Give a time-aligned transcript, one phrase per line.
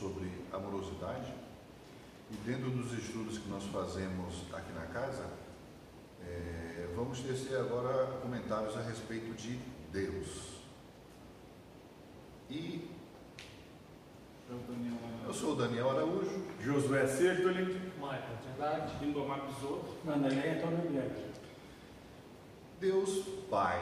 [0.00, 1.30] sobre amorosidade.
[2.30, 5.28] E dentro dos estudos que nós fazemos aqui na casa,
[6.24, 9.60] é, vamos tecer agora comentários a respeito de
[9.92, 10.60] Deus.
[12.48, 12.88] E
[15.26, 17.64] eu sou o Daniel Araújo, Josué Sertoli,
[17.98, 21.30] Michael Trindade, Lindomar Bisotto, Vanderlei Antônio Guilherme.
[22.80, 23.78] Deus Pai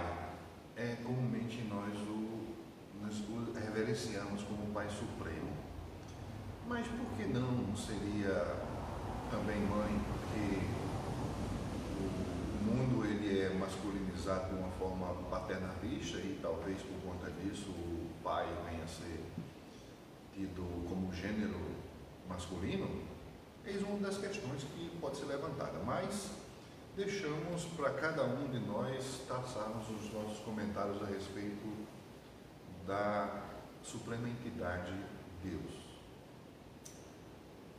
[0.77, 2.55] é comumente nós o,
[3.01, 5.58] nós o reverenciamos como Pai Supremo.
[6.69, 8.57] Mas por que não seria
[9.31, 10.01] também mãe?
[10.07, 10.61] Porque
[11.99, 18.11] o mundo ele é masculinizado de uma forma paternalista e talvez por conta disso o
[18.23, 19.25] pai venha a ser
[20.35, 21.59] tido como gênero
[22.29, 23.03] masculino.
[23.65, 26.33] Eis uma das questões que pode ser levantada, mas
[26.95, 31.87] deixamos para cada um de nós traçarmos os nossos comentários a respeito
[32.87, 33.43] da
[33.83, 34.93] suprema entidade
[35.43, 35.88] Deus.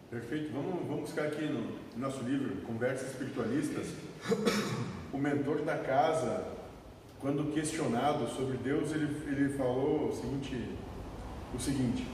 [0.10, 0.52] Perfeito.
[0.52, 3.86] Vamos, vamos buscar aqui no nosso livro, Conversas Espiritualistas,
[5.14, 6.46] o mentor da casa,
[7.20, 10.68] quando questionado sobre Deus, ele, ele falou o seguinte,
[11.54, 12.08] o seguinte,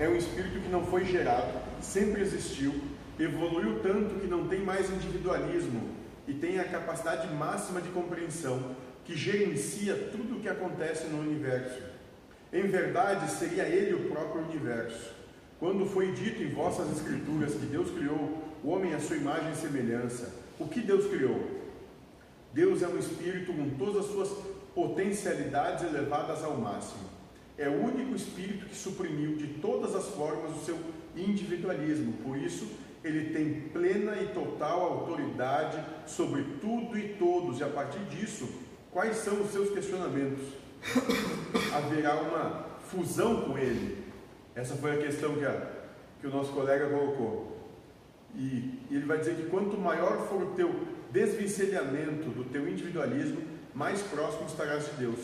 [0.00, 2.74] é um espírito que não foi gerado, sempre existiu,
[3.20, 5.90] evoluiu tanto que não tem mais individualismo
[6.26, 11.82] e tem a capacidade máxima de compreensão, que gerencia tudo o que acontece no universo.
[12.52, 15.17] Em verdade, seria ele o próprio universo.
[15.58, 19.56] Quando foi dito em vossas escrituras que Deus criou o homem à sua imagem e
[19.56, 21.40] semelhança, o que Deus criou?
[22.52, 24.28] Deus é um espírito com todas as suas
[24.72, 27.08] potencialidades elevadas ao máximo.
[27.56, 30.78] É o único espírito que suprimiu de todas as formas o seu
[31.16, 32.12] individualismo.
[32.24, 32.68] Por isso,
[33.02, 37.58] ele tem plena e total autoridade sobre tudo e todos.
[37.58, 38.48] E a partir disso,
[38.92, 40.46] quais são os seus questionamentos?
[41.74, 44.07] Haverá uma fusão com ele?
[44.58, 45.70] Essa foi a questão que, a,
[46.20, 47.56] que o nosso colega colocou.
[48.34, 50.74] E, e ele vai dizer que quanto maior for o teu
[51.12, 53.40] desvencilhamento do teu individualismo,
[53.72, 55.20] mais próximo estarás de Deus.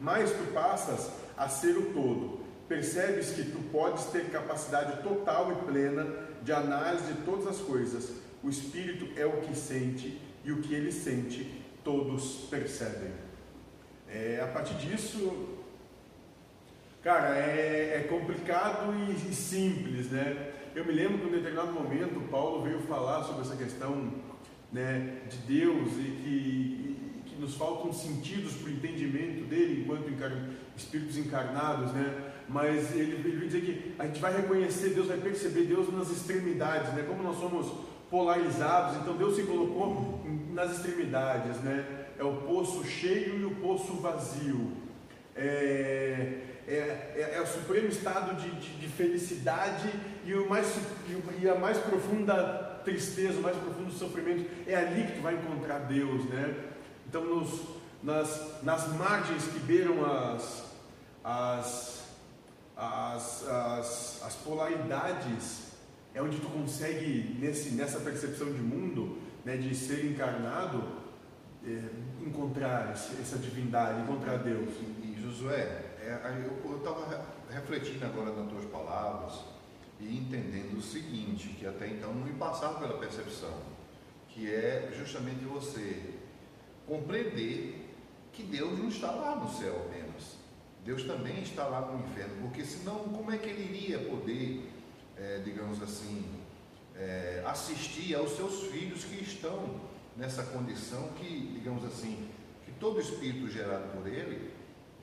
[0.00, 2.40] Mais tu passas a ser o todo.
[2.66, 6.06] Percebes que tu podes ter capacidade total e plena
[6.42, 8.10] de análise de todas as coisas.
[8.42, 13.12] O Espírito é o que sente e o que ele sente, todos percebem.
[14.08, 15.59] É, a partir disso,
[17.02, 20.52] cara, é, é complicado e, e, simples, né?
[20.74, 24.12] Eu me lembro que em determinado momento Paulo veio falar sobre essa questão
[24.72, 30.08] né, de Deus e que, que nos faltam sentidos para o entendimento dele enquanto
[30.76, 32.32] espíritos encarnados, né?
[32.48, 36.10] Mas ele, ele vai dizer que a gente vai reconhecer Deus, vai perceber Deus nas
[36.10, 37.04] extremidades, né?
[37.06, 37.72] Como nós somos
[38.10, 40.20] polarizados, então Deus se colocou
[40.52, 42.06] nas extremidades, né?
[42.18, 44.72] É o poço cheio e o poço vazio.
[45.34, 46.40] É,
[46.70, 49.90] é, é, é o supremo estado de, de, de, felicidade
[50.24, 50.72] e, o mais,
[51.40, 54.48] e a mais profunda tristeza, o mais profundo sofrimento.
[54.68, 56.54] É ali que tu vai encontrar Deus, né?
[57.08, 57.60] Então, nos,
[58.02, 60.64] nas, nas margens que beiram as,
[61.24, 62.04] as,
[62.76, 65.72] as, as, as polaridades,
[66.14, 71.00] é onde tu consegue, nesse, nessa percepção de mundo, né, de ser encarnado,
[71.66, 71.80] é,
[72.24, 74.70] encontrar essa divindade, encontrar Deus.
[74.80, 79.40] E, e Josué, eu estava refletindo agora nas tuas palavras
[79.98, 83.58] e entendendo o seguinte, que até então não me passava pela percepção,
[84.28, 86.14] que é justamente você
[86.86, 87.88] compreender
[88.32, 90.36] que Deus não está lá no céu apenas.
[90.84, 94.70] Deus também está lá no inferno, porque senão como é que ele iria poder,
[95.16, 96.24] é, digamos assim,
[96.96, 99.80] é, assistir aos seus filhos que estão
[100.16, 102.30] nessa condição que, digamos assim,
[102.64, 104.50] que todo espírito gerado por ele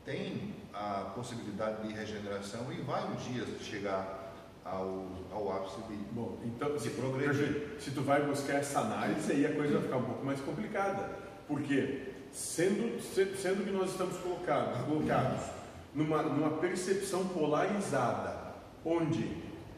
[0.04, 4.34] tem a possibilidade de regeneração e vai um dia chegar
[4.64, 7.78] ao, ao ápice de, Bom, então, se, progredir.
[7.80, 11.10] Se tu vai buscar essa análise, aí a coisa vai ficar um pouco mais complicada.
[11.48, 15.42] Porque, sendo, sendo que nós estamos colocados, colocados
[15.96, 18.36] numa, numa percepção polarizada,
[18.86, 19.36] onde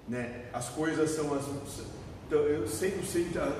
[0.07, 1.45] né, as coisas são as,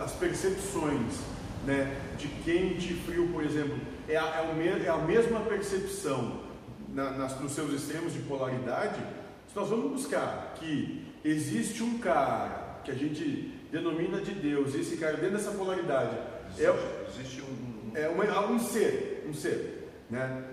[0.03, 1.19] as percepções
[1.65, 3.77] né, de quente e frio, por exemplo,
[4.07, 6.49] é a, é, é a mesma percepção
[6.94, 9.00] na, nas, nos seus extremos de polaridade.
[9.47, 14.81] Se nós vamos buscar que existe um cara que a gente denomina de Deus, e
[14.81, 19.89] esse cara dentro dessa polaridade existe, é, existe um, é uma, um ser, um ser,
[20.09, 20.44] né?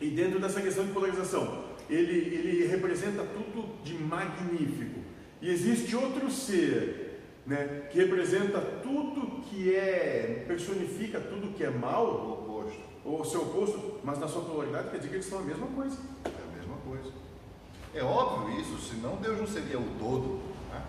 [0.00, 5.00] E dentro dessa questão de polarização, ele, ele representa tudo de magnífico.
[5.40, 12.44] E existe outro ser, né, que representa tudo que é, personifica tudo que é mal,
[13.06, 15.66] ou o seu oposto, mas na sua polaridade quer dizer que eles são a mesma
[15.68, 15.96] coisa.
[16.24, 17.12] É a mesma coisa.
[17.94, 20.40] É óbvio isso, senão Deus não seria o todo.
[20.70, 20.82] Né?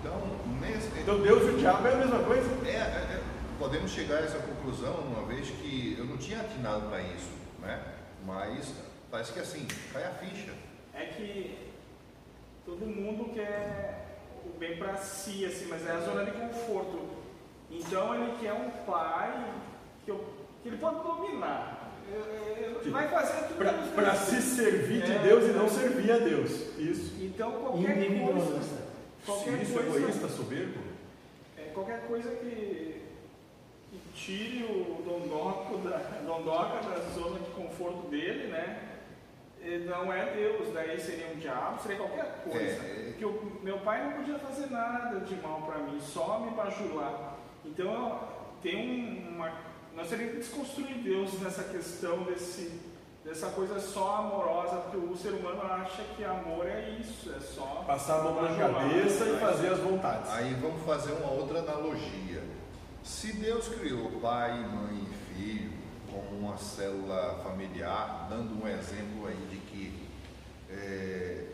[0.00, 0.20] Então,
[0.60, 2.48] nesse, Então Deus e o diabo é a mesma coisa?
[2.66, 2.76] é, é,
[3.16, 3.22] é,
[3.58, 7.30] podemos chegar a essa conclusão uma vez que eu não tinha atinado para isso,
[7.60, 7.82] né?
[8.24, 8.72] mas
[9.10, 10.52] parece que assim, cai a ficha.
[10.94, 11.58] É que
[12.64, 17.00] todo mundo quer o bem para si, assim, mas é a zona de conforto.
[17.70, 19.52] Então ele quer um pai
[20.04, 20.24] que, eu-
[20.62, 21.78] que ele pode dominar.
[22.08, 25.18] Ele vai fazer tudo Para se servir de É.
[25.18, 26.50] Deus e não servir a Deus.
[26.78, 27.14] Isso.
[27.22, 28.60] Então qualquer coisa,
[29.24, 30.80] qualquer Isso, coisa, egoísta, soberbo.
[31.56, 33.02] é, qualquer coisa que,
[33.90, 38.88] que tire o dondoco da, dondoca da zona de conforto dele, né?
[39.86, 42.58] Não é Deus, daí seria um diabo, seria qualquer coisa.
[42.84, 43.14] É, é.
[43.16, 47.36] Que o meu pai não podia fazer nada de mal para mim, só me bajular.
[47.64, 48.18] Então
[48.60, 49.71] tem um- uma.
[49.94, 52.80] Nós teríamos que desconstruir Deus nessa questão desse,
[53.24, 57.84] dessa coisa só amorosa, porque o ser humano acha que amor é isso, é só.
[57.86, 60.30] Passar a mão na cabeça e fazer as vontades.
[60.30, 62.42] Aí vamos fazer uma outra analogia.
[63.02, 65.72] Se Deus criou pai, mãe e filho
[66.10, 70.08] como uma célula familiar, dando um exemplo aí de que
[70.70, 71.46] é,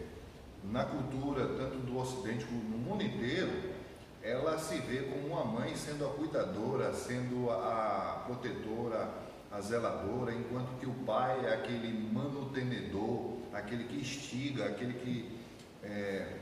[0.64, 3.77] na cultura, tanto do Ocidente como no mundo inteiro,
[4.22, 9.08] ela se vê como uma mãe sendo a cuidadora, sendo a protetora,
[9.50, 15.38] a zeladora, enquanto que o pai é aquele manutenedor, aquele que instiga, aquele que
[15.82, 16.38] é,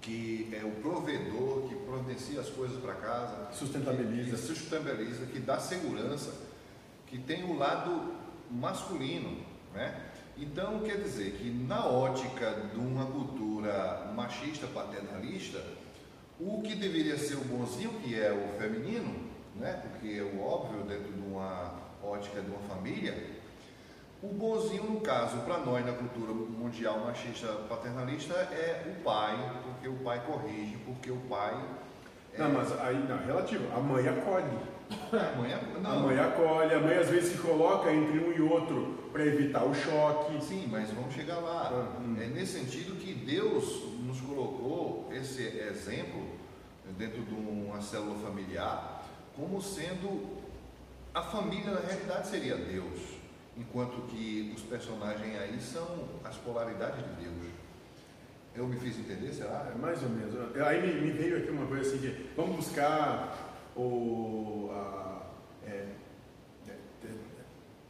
[0.00, 4.30] que é o provedor, que providencia as coisas para casa, Sustentabiliza.
[4.30, 6.32] que sustentabiliza, que dá segurança,
[7.06, 8.14] que tem o lado
[8.50, 9.44] masculino,
[9.74, 10.12] né?
[10.38, 15.62] Então quer dizer que na ótica de uma cultura machista paternalista,
[16.38, 19.80] o que deveria ser o bonzinho, que é o feminino, né?
[19.82, 23.36] Porque é o óbvio dentro de uma ótica de uma família,
[24.22, 29.88] o bonzinho, no caso, para nós na cultura mundial machista paternalista, é o pai, porque
[29.88, 31.54] o pai corrige, porque o pai.
[32.32, 33.64] É, Não, mas aí, não, relativo.
[33.76, 34.58] A mãe acolhe.
[34.90, 38.32] A mãe é- A não, mãe acolhe, a mãe às vezes se coloca entre um
[38.32, 40.42] e outro para evitar o choque.
[40.44, 41.70] Sim, mas vamos chegar lá.
[41.72, 42.16] Ah, hum.
[42.20, 46.26] É nesse sentido que Deus nos colocou esse exemplo
[46.96, 48.96] dentro de uma célula familiar
[49.36, 50.38] como sendo
[51.14, 52.98] a família na realidade seria Deus,
[53.56, 55.86] enquanto que os personagens aí são
[56.24, 57.52] as polaridades de Deus.
[58.54, 59.70] Eu me fiz entender, será?
[59.70, 60.34] É, mais ou menos.
[60.66, 63.45] Aí me, me veio aqui uma coisa assim que vamos buscar
[63.76, 65.26] o a,
[65.66, 65.84] é,
[66.68, 67.08] é, te-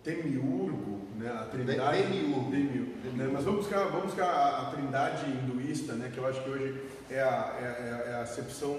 [0.03, 1.31] Temiurgo, né?
[1.31, 2.03] A trindade.
[2.03, 2.51] Demiurgo.
[2.51, 6.11] Demiurgo, né, Mas vamos buscar, vamos buscar a, a trindade hinduísta, né?
[6.13, 6.81] Que eu acho que hoje
[7.11, 8.79] é a, é, a- é a acepção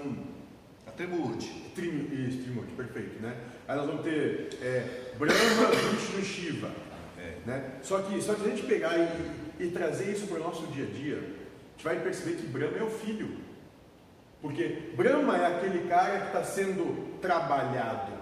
[0.86, 1.72] A Tremurti.
[1.74, 3.36] Trim, isso, Trimurti, perfeito, né?
[3.66, 6.70] Aí nós vamos ter é, Brahma, Vishnu e Shiva,
[7.18, 7.34] É.
[7.46, 7.72] né?
[7.82, 10.66] Só que, só que se a gente pegar e, e trazer isso para o nosso
[10.68, 13.47] dia a dia, a gente vai perceber que Brahma é o filho.
[14.40, 18.12] Porque Brahma é aquele cara que está sendo trabalhado.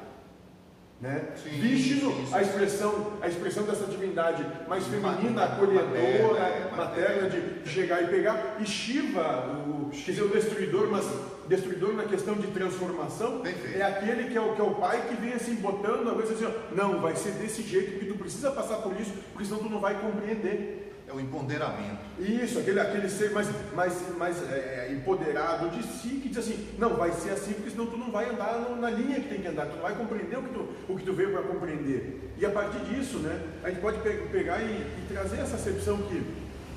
[0.98, 1.28] Né?
[1.36, 2.34] Sim, Vishnu, sim, sim.
[2.34, 8.56] a expressão, a expressão dessa divindade mais feminina, acolhedora, materna, materna, de chegar e pegar.
[8.58, 11.04] E Shiva, o, quer dizer, o destruidor, mas
[11.48, 13.76] destruidor na questão de transformação, Perfeito.
[13.78, 16.32] é aquele que é, o, que é o pai que vem assim botando a coisa
[16.32, 19.58] assim, ó, não, vai ser desse jeito, porque tu precisa passar por isso, porque senão
[19.58, 20.85] tu não vai compreender.
[21.08, 21.98] É o empoderamento.
[22.18, 26.96] Isso, aquele, aquele ser mais, mais, mais é, empoderado de si, que diz assim, não,
[26.96, 29.66] vai ser assim, porque senão tu não vai andar na linha que tem que andar,
[29.66, 32.32] tu não vai compreender o que tu, o que tu veio para compreender.
[32.36, 35.96] E a partir disso, né, a gente pode pe- pegar e, e trazer essa acepção
[35.98, 36.22] que,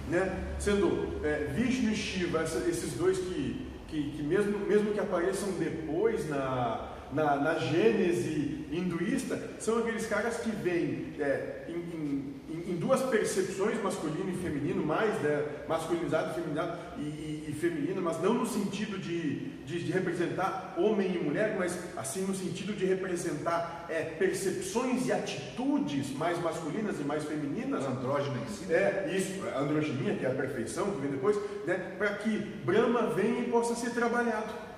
[0.09, 5.00] né, sendo é, Vishnu e Shiva, essa- esses dois que, que, que mesmo, mesmo que
[5.00, 12.72] apareçam depois na, na, na gênese hinduísta, são aqueles caras que vêm é, em, em-
[12.72, 18.01] em- duas percepções, masculino e feminino, mais né, masculinizado e feminino, e, e- e feminino,
[18.01, 22.74] mas não no sentido de, de, de representar homem e mulher, mas assim no sentido
[22.74, 27.86] de representar é, percepções e atitudes mais masculinas e mais femininas.
[27.86, 28.72] Andrógeno em si.
[28.72, 33.08] É, isso, a androginia, que é a perfeição, que vem depois, né, para que Brahma
[33.13, 34.69] venha e possa ser trabalhado.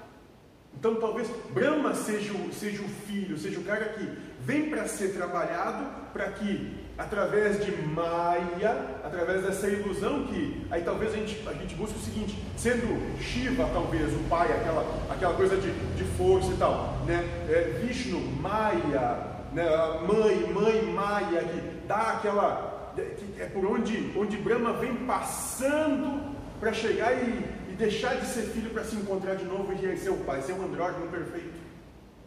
[0.78, 4.08] Então talvez Brahma seja o, seja o filho, seja o cara que
[4.40, 11.14] vem para ser trabalhado, para que através de Maya, através dessa ilusão que aí talvez
[11.14, 15.58] a gente, a gente busque o seguinte, sendo Shiva talvez o pai, aquela, aquela coisa
[15.58, 17.24] de, de força e tal, né?
[17.50, 19.20] É, Vishnu, Maya,
[19.54, 19.66] né?
[20.08, 26.72] mãe, mãe Maya, que dá aquela, que é por onde, onde Brahma vem passando para
[26.74, 30.18] chegar e, e deixar de ser filho para se encontrar de novo e ser o
[30.18, 31.60] pai, ser um andrógeno perfeito.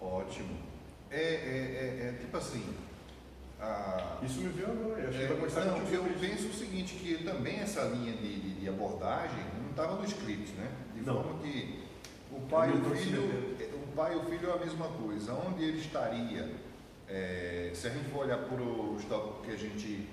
[0.01, 0.51] Ótimo.
[1.09, 2.75] É, é, é, é tipo assim.
[3.61, 5.07] a- Isso me veio agora.
[5.09, 9.39] Que É, não, eu penso o seguinte, que também essa linha de, de, de abordagem
[9.63, 10.69] não estava no script, né?
[10.97, 11.23] De Não.
[11.23, 11.85] forma que
[12.33, 13.79] o pai e o filho, meteu.
[13.79, 15.33] o pai e o filho é a mesma coisa.
[15.35, 16.51] Onde ele estaria,
[17.09, 20.09] é, se a gente for olhar os tópicos que a gente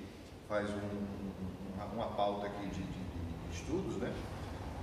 [0.47, 3.00] faz um- um- uma, pauta aqui de- de
[3.53, 4.13] estudos, né?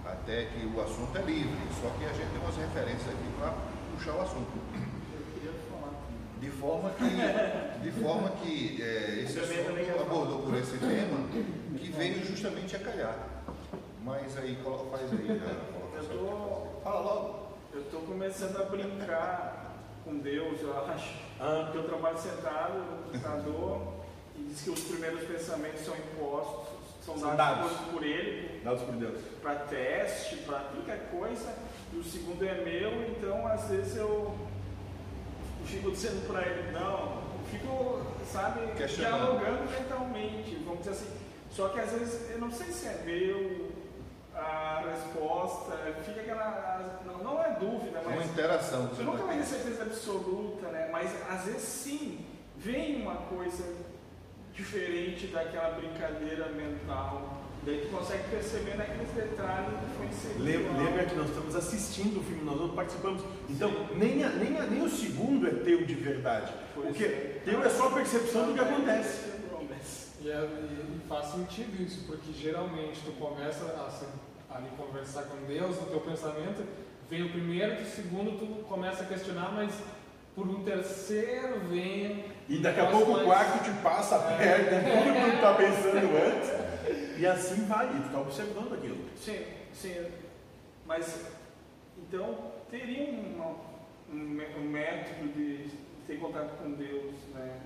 [0.05, 3.55] Até que o assunto é livre, só que a gente tem umas referências aqui para
[3.95, 4.49] puxar o assunto.
[4.75, 5.93] Eu queria falar.
[6.41, 11.29] De forma que, de forma que é, esse assunto abordou por esse tema
[11.79, 13.17] que veio justamente a calhar.
[14.03, 14.57] Mas aí,
[14.91, 16.13] faz aí a colocação.
[16.13, 16.19] Eu
[16.75, 17.49] tô- Fala logo.
[17.75, 21.13] Eu estou começando a brincar com Deus, eu acho.
[21.39, 23.95] Ah, Porque eu trabalho sentado no computador
[24.37, 26.78] e diz que os primeiros pensamentos são impostos,
[27.15, 27.87] são São dados, dados.
[27.93, 29.19] por, ele, dados por Deus.
[29.43, 31.55] para teste, para qualquer coisa,
[31.93, 34.37] e o segundo é meu, então às vezes eu
[35.65, 38.61] fico dizendo para ele, não, eu fico, sabe,
[38.95, 41.11] dialogando mentalmente, vamos dizer assim.
[41.51, 43.71] Só que às vezes eu não sei se é meu
[44.35, 45.73] a resposta,
[46.05, 47.01] fica aquela.
[47.05, 48.31] Não, não é dúvida, É uma mas.
[48.31, 48.87] interação.
[48.87, 50.89] que Eu você nunca vou ter certeza absoluta, né?
[50.93, 52.25] Mas às vezes sim,
[52.57, 53.65] vem uma coisa
[54.63, 57.39] diferente daquela brincadeira mental.
[57.65, 60.43] Daí tu consegue perceber naqueles detalhes que foi inserido.
[60.43, 63.23] Lembra, lembra que nós estamos assistindo o filme, nós não participamos.
[63.49, 66.53] Então, nem, a- nem, a- nem o segundo é teu de verdade.
[66.75, 67.41] Pois Porque é.
[67.45, 69.39] teu é só a percepção do que acontece.
[70.21, 75.77] E, é- e faz sentido isso, porque geralmente tu começa a ali conversar com Deus,
[75.77, 76.65] no teu pensamento,
[77.09, 79.73] vem o primeiro, o segundo tu começa a questionar, mas
[80.39, 82.25] por um terceiro vem.
[82.49, 84.37] E daqui a pouco o mas- quarto te passa É.
[84.39, 87.19] perto de tudo que tu tá pensando antes.
[87.19, 88.97] E assim vai, tu tá observando aquilo.
[89.17, 89.41] Sim,
[89.75, 90.07] sim.
[90.87, 91.21] Mas
[91.99, 93.57] então teria uma-
[94.13, 95.67] um, um método de
[96.07, 97.57] ter contato com Deus, né?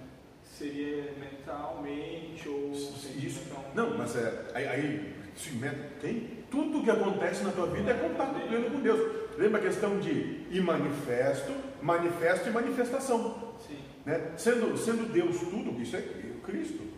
[0.43, 2.99] Seria mentalmente ou Isso.
[2.99, 3.75] sentimentalmente?
[3.77, 7.95] Não, mas é, aí, aí sim, né, tem tudo que acontece na tua vida é
[7.95, 9.23] contato pleno com Deus.
[9.39, 11.53] Lembra a questão de e manifesto,
[11.83, 13.55] manifesto e manifestação.
[13.67, 13.79] Sim.
[14.07, 14.33] né?
[14.37, 16.03] Sendo, sendo Deus tudo, isso é
[16.45, 16.93] Cristo.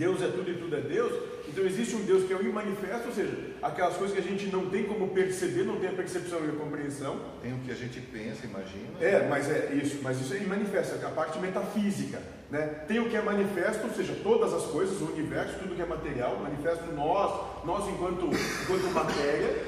[0.00, 1.12] Deus é tudo e tudo é Deus.
[1.48, 4.46] Então existe um Deus que é o imanifesto, ou seja, aquelas coisas que a gente
[4.46, 7.20] não tem como perceber, não tem a percepção e a compreensão.
[7.42, 8.88] Tem o que a gente pensa, imagina.
[9.00, 12.22] É, mas é isso, mas isso é manifesto, a parte metafísica.
[12.50, 12.66] Né?
[12.86, 15.86] Tem o que é manifesto, ou seja, todas as coisas, o universo, tudo que é
[15.86, 19.62] material, manifesto nós, nós enquanto, enquanto matéria,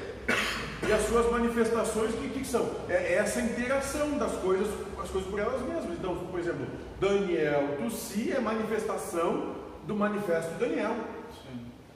[0.87, 2.69] e as suas manifestações, o que, que são?
[2.89, 4.67] É essa interação das coisas,
[5.01, 5.97] as coisas por elas mesmas.
[5.97, 6.67] Então, por exemplo,
[6.99, 9.55] Daniel Tussi é manifestação
[9.87, 10.95] do manifesto Daniel.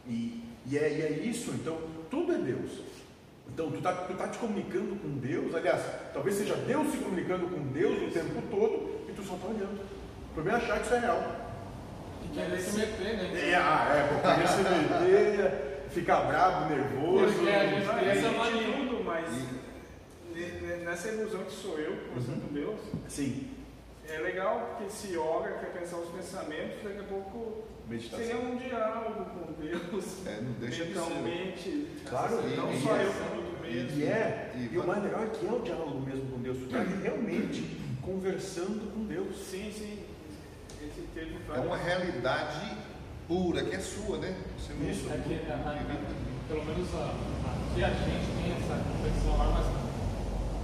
[0.07, 1.77] E, e, é, e é isso, então
[2.09, 2.71] tudo é Deus.
[3.53, 5.81] Então tu está tu tá te comunicando com Deus, aliás,
[6.13, 9.81] talvez seja Deus se comunicando com Deus o tempo todo e tu só está olhando.
[10.31, 11.35] O problema é achar que isso é real.
[12.23, 13.49] E querer se meter, né?
[13.49, 17.33] É, ah, é, vou querer se meter, ficar bravo, nervoso.
[17.35, 18.73] Porque a gente Não, tem essa mania.
[18.77, 19.27] tudo, mas
[20.33, 23.47] ne- nessa ilusão que sou eu, conversando com Deus, Sim,
[24.09, 28.25] é legal porque se yoga quer pensar os pensamentos, daqui a pouco meditação.
[28.25, 30.27] seria um diálogo com Deus.
[30.27, 30.99] É, não deixa de ser.
[30.99, 31.87] mentalmente.
[32.07, 33.99] Claro, não e- só e- eu comigo mesmo.
[33.99, 36.57] E é, E e o mais legal é que é o diálogo mesmo com Deus.
[36.57, 39.35] Tu está realmente conversando com Deus.
[39.37, 40.03] Sim, sim.
[40.81, 42.77] Esse teve É uma realidade
[43.27, 44.35] pura, que é sua, né?
[44.57, 45.07] Você não Isso.
[45.11, 45.35] É que,
[46.47, 47.13] pelo menos a-
[47.73, 49.65] aqui a gente tem essa competição lá, mas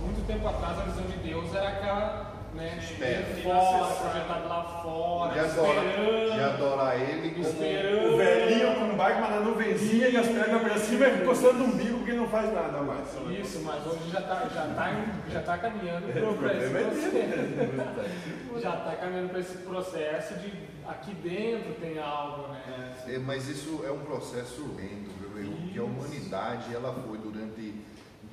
[0.01, 3.25] muito tempo atrás a visão de Deus era aquela, né, Espera.
[3.43, 8.13] fora, projetado lá fora, de, adorar, esperando, de adorar ele como esperando.
[8.13, 11.63] O velhinho com o barco, mas na nuvenzinha e as pernas para cima e coçando
[11.63, 13.07] o umbigo porque não faz nada mais.
[13.39, 16.83] Isso, mas hoje já está já tá, já tá caminhando O para esse problema é
[16.83, 17.11] processo.
[17.11, 18.33] dele.
[18.61, 20.53] Já está caminhando para esse processo de
[20.87, 22.93] aqui dentro tem algo, né?
[23.07, 25.43] É, mas isso é um processo lento, viu?
[25.43, 27.73] Eu- que a humanidade ela foi durante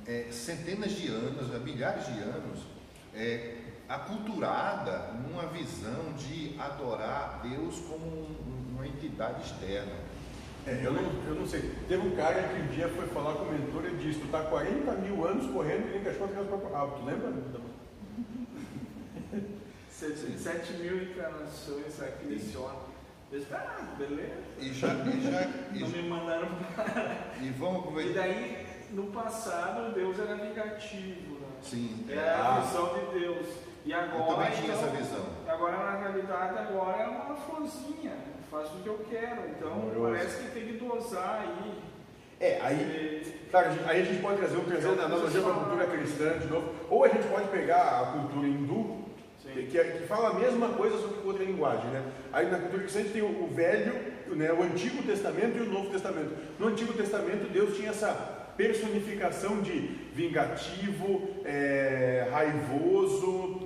[0.07, 2.61] é, centenas de anos, é, milhares de anos,
[3.15, 3.55] é,
[3.91, 9.93] aculturada numa visão de adorar Deus como um- uma entidade externa.
[10.67, 11.63] É, eu, não, eu não sei.
[11.89, 14.43] Teve um cara que um dia foi falar com o mentor e disse: Tu tá
[14.45, 16.99] 40 mil anos correndo e nem cachorro as próprias rabo.
[16.99, 17.33] Tu lembra?
[19.91, 22.89] Sete, sete mil encarnações aqui nesse órgão.
[23.31, 24.33] Eu disse, ah, beleza.
[24.59, 25.47] E já, e já,
[25.79, 26.49] Não e, me mandaram
[27.41, 28.21] e vamos E aproveitar.
[28.23, 31.47] daí, no passado, Deus era negativo, né?
[31.63, 32.57] Sim, Era Ah.
[32.57, 33.47] a visão de Deus.
[33.85, 35.25] E eu agora, também tinha então, essa visão.
[35.49, 38.13] agora na realidade, agora é uma florzinha.
[38.51, 39.43] Faço o que eu quero.
[39.51, 40.01] Então, Amoroso.
[40.17, 41.73] parece que tem que dosar aí.
[42.41, 45.41] É, aí, E- claro, a gente- aí a gente pode trazer um trazer a analogia
[45.43, 46.73] para a cultura cristã de novo.
[46.89, 49.05] Ou a gente pode pegar a cultura hindu,
[49.43, 51.87] que, que, que, fala a mesma coisa, só que com outra linguagem.
[51.91, 52.03] Né?
[52.33, 53.95] Aí na cultura cristã a gente tem o, o Velho,
[54.29, 56.35] né, o Antigo Testamento e o Novo Testamento.
[56.59, 58.13] No Antigo Testamento, Deus tinha essa
[58.57, 59.79] personificação de
[60.15, 63.60] vingativo, é, raivoso,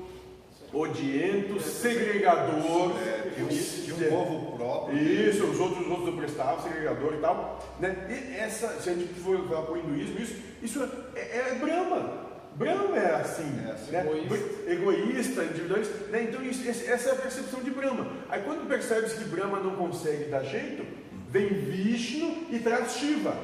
[0.75, 2.93] odiento, segregador.
[2.99, 4.99] É, tinha um, um povo próprio.
[4.99, 7.77] Isso, os outros, os outros não prestavam, segregador e tal.
[7.79, 7.97] Né?
[8.11, 11.55] E essa, se a gente for falar para o hinduísmo, isso, isso é, é, é
[11.55, 12.25] Brahma.
[12.57, 14.01] Brahma é assim, é assim né?
[14.01, 14.71] egoísta.
[14.71, 16.07] egoísta, individualista.
[16.09, 16.23] Né?
[16.25, 18.07] Então, isso, essa é a percepção de Brahma.
[18.29, 20.85] Aí, quando percebes que Brahma não consegue dar jeito,
[21.31, 23.37] vem Vishnu e traz Shiva.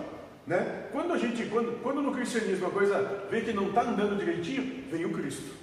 [0.46, 0.86] Né?
[0.92, 4.84] Quando a gente, quando, quando no cristianismo a coisa vê que não está andando direitinho,
[4.90, 5.60] vem o Cristo.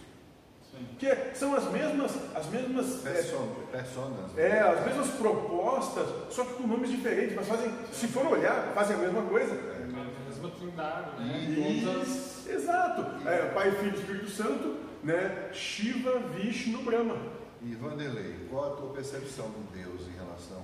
[0.99, 4.37] Que são as mesmas, as mesmas é, personas.
[4.37, 8.95] É, as mesmas propostas, só que com nomes diferentes, mas fazem, se for olhar, fazem
[8.95, 9.53] a mesma coisa.
[9.53, 11.81] É, a mesma trindade, né?
[11.83, 12.47] Todas...
[12.47, 13.27] Exato.
[13.27, 15.49] É, Pai, Filho e Espírito Santo, né?
[15.53, 17.17] Shiva, Vishnu, Brahma.
[17.61, 20.63] E Vanderlei, qual a tua percepção de Deus em relação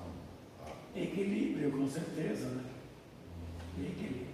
[0.65, 0.99] a.
[0.99, 2.63] Equilíbrio, com certeza, né?
[3.79, 4.32] Equilíbrio.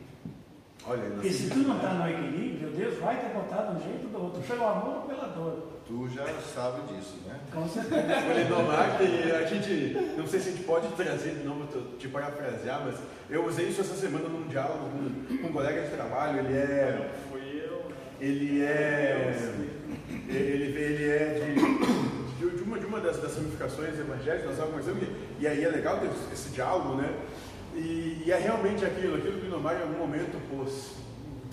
[0.86, 4.06] Olha, Porque se tu não está no equilíbrio, Deus vai te botar de um jeito
[4.06, 5.68] ou do outro, pelo amor ou pela dor.
[5.86, 7.40] Tu já sabe disso, né?
[7.54, 8.02] Com certeza.
[8.02, 11.68] O Lindomar, que a gente, não sei se a gente pode trazer de novo,
[11.98, 12.96] te parafrasear, mas
[13.30, 17.12] eu usei isso essa semana num diálogo com, com um colega de trabalho, ele é...
[17.30, 17.92] Fui eu.
[18.20, 19.54] Ele é...
[20.28, 21.54] Ele, ele é
[22.40, 25.04] de, de, uma, de uma das, das ramificações evangélicas, nós estávamos conversando,
[25.40, 27.14] e, e aí é legal ter esse diálogo, né?
[27.80, 30.98] E, e, é realmente aquilo, aquilo que Inomar em algum momento pôs,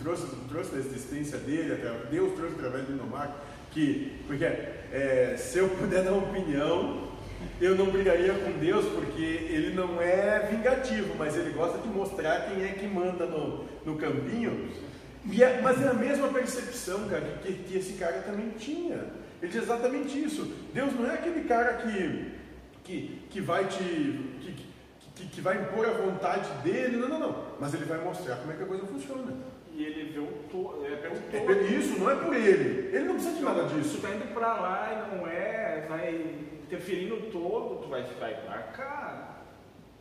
[0.03, 1.79] trouxe, trouxe da existência dele,
[2.11, 3.37] Deus trouxe através do Inomar,
[3.71, 7.07] que, porque é, se eu puder dar opinião,
[7.61, 12.49] eu não brigaria com Deus, porque ele não é vingativo, mas ele gosta de mostrar
[12.49, 14.69] quem é que manda no, no campinho.
[15.41, 18.97] É, mas é a mesma percepção, cara, que, que esse cara também tinha.
[19.43, 20.51] Ele diz exatamente isso.
[20.73, 22.33] Deus não é aquele cara que,
[22.85, 23.79] que, que vai te.
[24.41, 24.66] Que,
[25.27, 27.45] que, que vai impor a vontade dele, não, não, não.
[27.61, 29.33] Mas ele vai mostrar como é que a coisa funciona.
[29.73, 31.53] E ele vê o todo, é pelo é todo.
[31.53, 32.97] É, isso não é por ele.
[32.97, 33.97] Ele não precisa de nada disso.
[33.97, 38.29] Tu tá indo para lá e não é, vai interferir no todo, tu vai ficar
[38.29, 39.37] pra cá.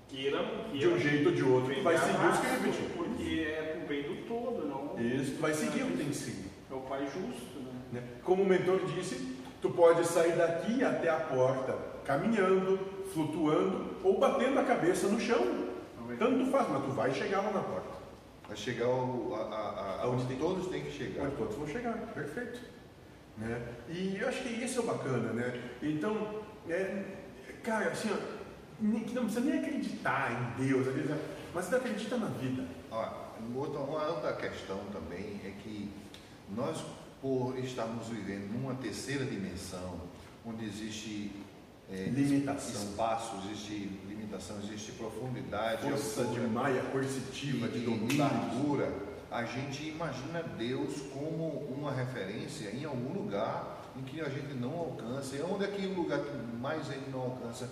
[0.08, 0.40] Queira,
[0.72, 0.80] queira.
[0.80, 2.90] De um jeito ou de outro, tu vai seguir os que ele pediu.
[2.96, 5.00] Porque é pro bem do todo, não.
[5.04, 6.50] Isso, tu vai seguir o que tem que seguir.
[6.72, 8.00] É o pai justo, né?
[8.00, 8.04] né?
[8.24, 12.80] Como o mentor disse, tu pode sair daqui até a porta caminhando,
[13.16, 15.66] flutuando ou batendo a cabeça no chão.
[16.20, 17.96] Tanto faz, mas tu vai chegar lá na porta.
[18.48, 21.24] Vai chegar ao, a, a, a, onde tem, todos têm que chegar.
[21.24, 22.60] Onde todos vão chegar, perfeito.
[23.38, 23.62] Né?
[23.90, 25.62] E eu acho que isso é bacana, né?
[25.82, 27.04] Então, é,
[27.64, 28.18] cara, assim, ó,
[28.80, 30.86] não precisa nem acreditar em Deus,
[31.54, 32.66] mas você acredita na vida.
[33.40, 35.90] Uma outra questão também é que
[36.56, 36.84] nós,
[37.22, 40.02] por estarmos vivendo numa terceira dimensão,
[40.46, 41.32] onde existe
[41.92, 42.82] é, limitação.
[42.84, 48.92] espaço, existe limitação, existe profundidade, força altura, de maia coercitiva, de, de largura,
[49.32, 54.72] a gente imagina Deus como uma referência em algum lugar em que a gente não
[54.72, 55.36] alcança.
[55.36, 57.70] E onde é que o lugar que mais ele não alcança?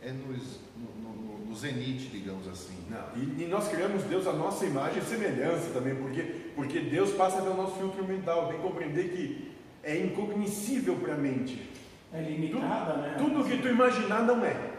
[0.00, 2.76] É nos, no, no, no zenite, digamos assim.
[2.88, 6.22] Não, e, e, nós criamos Deus a nossa imagem e semelhança também, porque,
[6.54, 11.18] porque Deus passa pelo nosso filtro mental, tem que compreender que é incognoscível para a
[11.18, 11.68] mente.
[12.12, 13.14] É limitada, tudo, né?
[13.18, 14.72] Tudo que tu imaginar não é.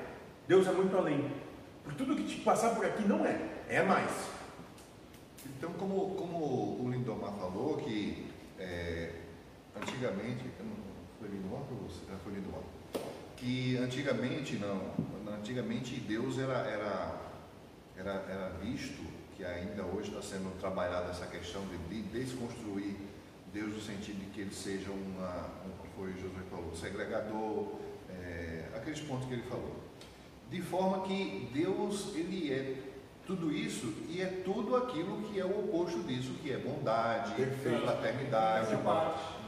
[0.48, 1.32] Deus é muito além.
[1.84, 4.30] Por tudo que te passar por aqui não é, é mais.
[5.46, 6.38] Então, como, como
[6.84, 9.12] o Lindomar falou, que é,
[9.76, 10.44] antigamente,
[11.20, 12.02] foi Lindomar ou você?
[12.24, 12.62] Foi Lindomar.
[13.38, 14.82] Que antigamente não,
[15.34, 17.15] antigamente Deus era, era,
[17.96, 19.02] era, era visto,
[19.38, 22.96] que ainda hoje está sendo trabalhada essa questão de desconstruir
[23.54, 27.76] Deus no sentido de que ele seja uma, um, foi José falou, segregador,
[28.10, 29.76] é, aqueles pontos que ele falou.
[30.50, 32.76] De forma que Deus, ele é
[33.28, 37.82] tudo isso e é tudo aquilo que é o oposto disso, que é bondade, Perfeito.
[37.84, 38.78] fraternidade,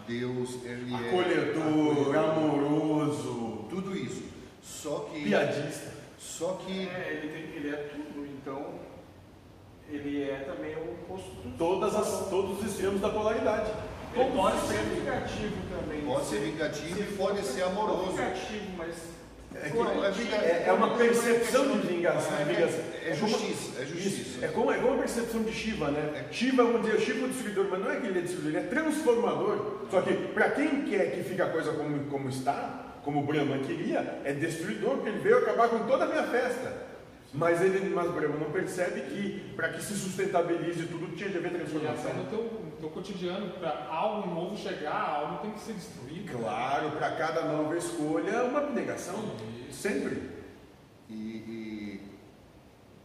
[0.08, 4.24] Deus, ele acolhedor, é amoroso, tudo isso.
[4.62, 5.92] Só que piadista.
[6.20, 8.80] Só que é, ele, tem, ele é tudo, então
[9.90, 13.72] ele é também o oposto de Todas as, todos os extremos da polaridade.
[14.14, 16.02] Ele pode ser vingativo também.
[16.02, 18.12] Pode ser vingativo e pode ser amoroso.
[18.12, 18.96] Vingativo, mas
[19.54, 22.30] é, que, é, é, uma percepção de vingança.
[22.36, 24.46] É, é, é justiça, é justiça.
[24.46, 26.26] é como, é como a percepção de Shiva, né?
[26.32, 28.70] Shiva, vamos dizer, Shiva é destruidor, mas não é que ele é destruidor, ele é
[28.70, 29.88] transformador.
[29.92, 34.20] Só que para quem quer que fique a coisa como, como está, como Brahma queria,
[34.24, 36.90] é destruidor, porque ele veio acabar com toda a minha festa.
[37.34, 41.52] Mas ele, mas Brahma não percebe que para que se sustentabilize tudo tinha de haver
[41.52, 42.12] transformação.
[42.82, 46.32] No cotidiano, para algo novo chegar, algo tem que ser destruído.
[46.38, 49.36] Claro, para cada nova escolha, uma abnegação.
[49.72, 50.30] Sempre.
[51.10, 52.02] E, e-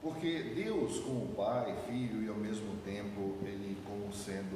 [0.01, 4.55] porque Deus, como Pai, Filho e ao mesmo tempo Ele como sendo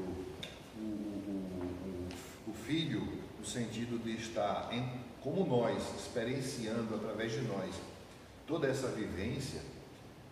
[0.78, 2.08] o, o,
[2.46, 3.02] o, o Filho,
[3.38, 4.88] no sentido de estar em,
[5.20, 7.74] como nós, experienciando através de nós
[8.46, 9.60] toda essa vivência,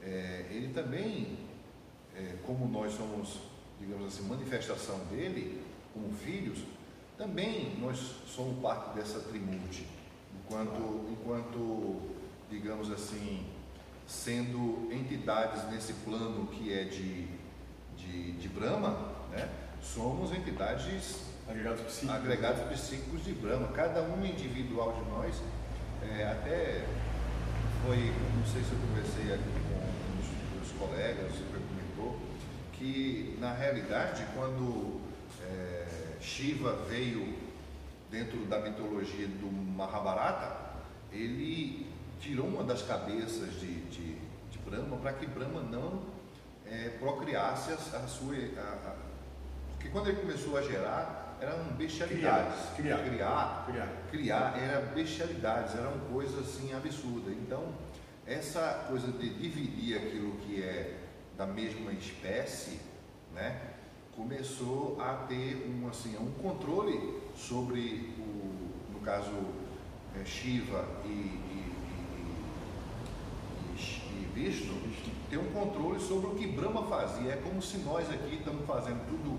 [0.03, 1.37] é, Ele também,
[2.17, 3.41] é, como nós somos,
[3.81, 5.63] digamos assim, manifestação dele,
[5.93, 6.59] como filhos,
[7.17, 9.87] também nós somos parte dessa trimute,
[10.35, 12.01] enquanto, enquanto
[12.49, 13.45] digamos assim,
[14.07, 17.27] sendo entidades nesse plano que é de,
[17.97, 19.49] de, de Brahma, né?
[19.83, 22.15] somos entidades Agregados psíquicos.
[22.15, 25.35] agregados psíquicos de Brahma, cada um individual de nós,
[26.03, 26.85] é, até
[27.85, 31.68] foi, não sei se eu conversei aqui com um dos, dos colegas, você comentou,
[32.79, 35.01] que na realidade quando
[35.45, 35.87] é,
[36.21, 37.37] Shiva veio
[38.11, 40.57] dentro da mitologia do Mahabharata,
[41.13, 41.87] ele
[42.21, 44.15] tirou uma das cabeças de, de,
[44.51, 46.03] de Brahma para que Brahma não
[46.67, 48.35] é, procriasse a, a sua.
[48.35, 49.09] a- a-
[49.77, 52.55] porque quando ele começou a gerar, eram bestialidades.
[52.77, 53.65] Criar, criar.
[53.71, 54.59] criar, Criar.
[54.59, 57.33] era bestialidades, eram coisas assim absurdas.
[57.33, 57.73] Então,
[58.27, 60.97] essa coisa de dividir aquilo que é
[61.39, 62.81] da mesma espécie,
[63.33, 63.61] né,
[64.17, 69.31] começou a ter um assim um controle sobre o, no caso
[70.17, 71.73] eh, Shiva e, e,
[73.73, 74.03] e- e Sh-
[74.35, 74.75] Vishnu,
[75.31, 77.33] ter um controle sobre o que Brahma fazia.
[77.33, 79.39] É como se nós aqui estamos fazendo tudo,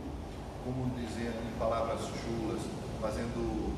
[0.64, 2.62] como dizer em palavras chulas,
[3.02, 3.76] fazendo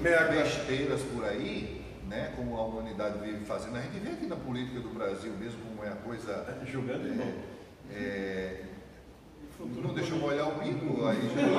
[0.00, 0.32] Merda.
[0.32, 2.32] besteiras por aí, né?
[2.36, 3.76] Como a humanidade vive fazendo.
[3.76, 6.58] A gente vê aqui na política do Brasil mesmo como é a coisa.
[6.66, 7.08] Julgando.
[7.08, 7.34] É,
[7.96, 8.60] é,
[9.60, 11.18] não deixa eu molhar o bico aí.
[11.18, 11.58] Antes eu.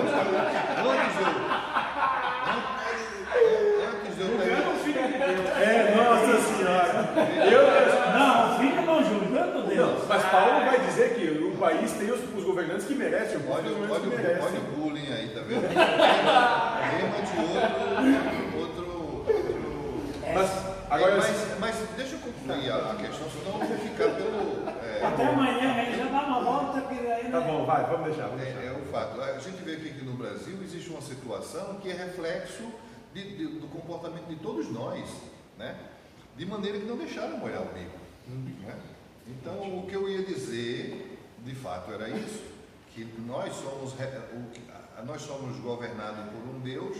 [3.90, 4.74] Antes eu.
[4.84, 5.50] Filho de Deus.
[5.58, 7.14] É, nossa senhora.
[7.50, 7.64] Eu,
[8.18, 10.04] Não, filho não julgando Deus.
[10.08, 13.70] mas Paulo vai dizer que o país tem os, os governantes que merecem, o Olha,
[13.72, 15.68] olha, olha o bullying aí, tá vendo?
[15.68, 18.60] Rema de outro.
[18.60, 18.86] outro,
[19.18, 19.34] outro
[20.34, 20.50] Mas,
[20.90, 24.68] agora, mas, mas deixa eu concluir a, a questão, senão eu vou ficar pelo.
[24.84, 27.48] é, Até amanhã aí já dá uma volta que aí tá né?
[27.48, 28.28] bom, vai, vamos deixar.
[28.28, 28.64] Vamos É, deixar.
[28.64, 29.22] é o fato.
[29.22, 32.64] A gente vê que aqui no Brasil existe uma situação que é reflexo
[33.14, 35.08] de- de- do comportamento de todos nós,
[35.58, 35.78] né?
[36.36, 37.98] de maneira que não deixaram molhar o bico.
[38.66, 38.80] né?
[39.28, 42.42] Então, o que eu ia dizer, de fato, era isso,
[42.94, 44.62] que nós somos, que-
[45.06, 46.98] nós somos governados por um Deus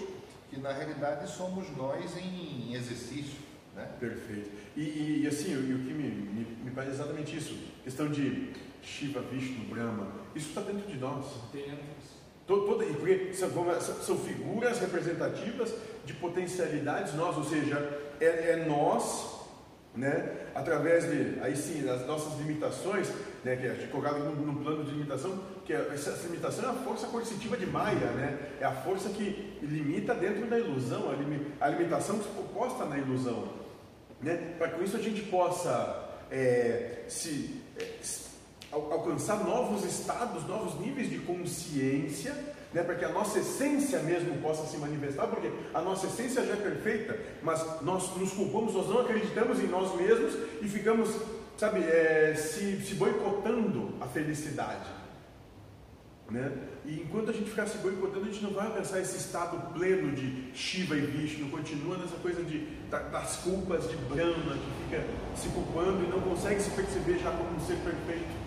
[0.50, 3.38] que, na realidade, somos nós em, em exercício.
[3.76, 3.90] Né?
[4.00, 4.52] Perfeito.
[4.76, 7.58] E, e- e assim, o, e o que me, me, me parece exatamente isso.
[7.84, 8.52] Questão de
[8.84, 11.26] Shiva, Vishnu, Brahma, isso está dentro de nós.
[12.46, 13.80] Toda- porque são, é-
[14.18, 15.74] figuras representativas
[16.06, 17.78] de potencialidades nós, ou seja,
[18.20, 19.40] é, é nós,
[19.96, 23.08] né, através de, aí sim, das nossas limitações,
[23.46, 26.74] né, que a gente colocado num, plano de limitação, que é- essa, limitação é a
[26.74, 31.48] força coercitiva de Maya, né, é a força que limita dentro da ilusão, a, limi-
[31.62, 32.20] a limitação
[32.54, 33.54] posta na ilusão,
[34.22, 38.33] né, para que com isso a gente possa é, se, é, se- al-
[38.74, 42.34] alcançar novos estados, novos níveis de consciência,
[42.74, 46.54] né, para que a nossa essência mesmo possa se manifestar, porque a nossa essência já
[46.54, 51.10] é perfeita, mas nós nos culpamos, nós não acreditamos em nós mesmos e ficamos,
[51.56, 54.90] sabe, é, se, se boicotando a felicidade.
[56.32, 56.52] Né?
[56.86, 60.14] E enquanto a gente ficar se boicotando, a gente não vai alcançar esse estado pleno
[60.16, 62.60] de Shiva e Vishnu, continua nessa coisa de,
[62.90, 65.06] da- das culpas de Brahma, que fica
[65.36, 68.43] se culpando e não consegue se perceber já como um ser perfeito.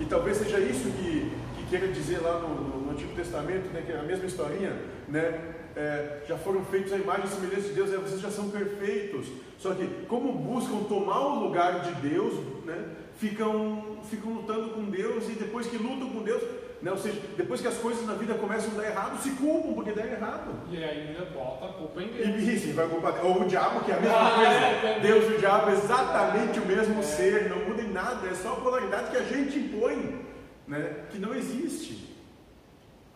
[0.00, 3.82] E talvez seja isso que, que queira dizer lá no, no- no Antigo Testamento, né,
[3.84, 4.76] que é a mesma historinha,
[5.08, 5.40] né?
[5.74, 9.26] É, já foram feitos a imagem e semelhança de Deus, é, vocês já são perfeitos.
[9.58, 12.32] Só que como buscam tomar o lugar de Deus,
[12.64, 12.82] né,
[13.18, 16.42] ficam, ficam lutando com Deus e depois que lutam com Deus,
[16.82, 19.72] né, ou seja, depois que as coisas na vida começam a dar errado, se culpam
[19.72, 20.50] porque deram errado.
[20.70, 22.28] E ainda bota a culpa em Deus.
[22.42, 24.50] e sim, vai culpar ou o diabo, que é a mesma Ah, coisa.
[24.50, 25.00] é, é.
[25.00, 28.52] Deus e o diabo é exatamente o mesmo ser, não muda em nada, é só
[28.52, 30.24] a polaridade que a gente impõe,
[30.68, 32.14] né, que não existe.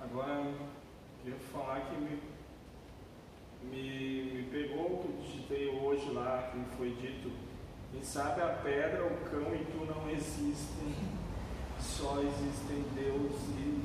[0.01, 0.55] Agora, eu
[1.23, 2.19] queria falar que me,
[3.71, 7.31] me, me pegou o que eu digitei hoje lá, que foi dito.
[7.93, 10.95] Quem sabe a pedra, o cão e tu não existem,
[11.83, 13.81] só existem Deus e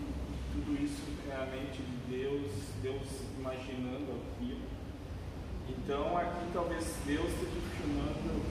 [0.54, 3.08] tudo isso é a mente de Deus, Deus
[3.40, 4.62] imaginando aquilo.
[5.70, 8.42] Então aqui talvez Deus esteja filmando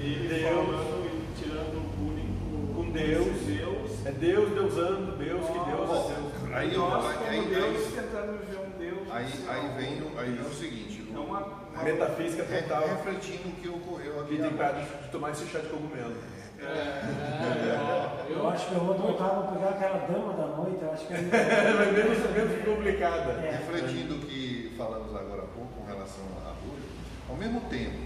[0.00, 0.42] ele Deus.
[0.42, 3.26] falando e tirando o bullying Com Deus.
[3.46, 4.06] Deus.
[4.06, 6.52] É Deus, Deusando, Deus que Deus é Deus.
[6.54, 9.10] Aí eu- nós, aí- como aí- Deus, aí- tentando ver um Deus.
[9.10, 12.86] Aí, aí, vem, o- aí vem o seguinte, É uma, uma Metafísica total.
[12.88, 16.14] refletindo o que ocorreu aqui Que tem cara de tomar esse chá de cogumelo.
[16.58, 21.06] É, Eu acho que eu vou voltar, vou pegar aquela dama da noite, eu acho
[21.06, 23.32] que é é menos, menos complicada.
[23.32, 23.62] É.
[23.66, 26.88] Refletindo o que falamos agora há pouco com relação à Rúlia,
[27.28, 27.98] ao mesmo tempo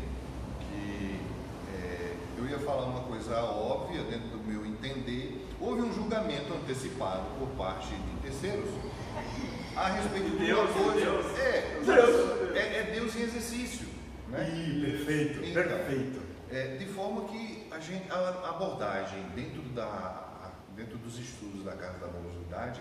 [0.61, 1.21] que
[1.75, 7.25] é, eu ia falar uma coisa óbvia dentro do meu entender, houve um julgamento antecipado
[7.39, 8.71] por parte de terceiros
[9.77, 11.11] a respeito de Deus, uma coisa.
[11.11, 11.39] Deus.
[11.39, 12.57] É, Deus.
[12.57, 13.87] É, é Deus em exercício.
[14.29, 14.49] Né?
[14.55, 16.21] Ih, perfeito, Então, perfeito.
[16.51, 17.50] É, de forma que
[17.81, 22.81] a, gente, a abordagem dentro, da, dentro dos estudos da Casa da Morosidade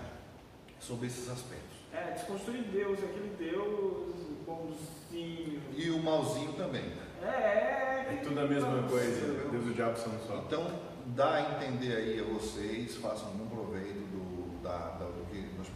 [0.79, 1.77] sobre esses aspectos.
[1.93, 5.61] É, desconstruir Deus, aquele Deus bonzinho.
[5.75, 6.91] E o malzinho também.
[7.23, 8.07] É, é.
[8.11, 9.47] É tudo a mesma coisa.
[9.49, 10.35] Deus e o diabo são um só.
[10.45, 10.67] Então,
[11.07, 15.67] dá a entender aí a vocês, façam algum proveito do, da, da- do que nós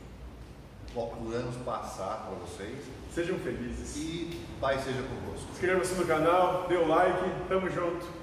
[0.94, 2.86] procuramos passar para vocês.
[3.14, 3.96] Sejam felizes.
[3.98, 5.52] E Pai seja convosco.
[5.54, 8.23] Inscreva-se no canal, dê o like, tamo junto.